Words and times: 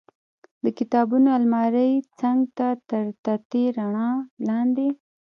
د 0.63 0.65
کتابونو 0.77 1.27
المارۍ 1.37 1.93
څنګ 2.19 2.39
ته 2.57 2.67
تر 2.89 3.05
تتې 3.23 3.63
رڼا 3.77 4.09
لاندې. 4.47 4.89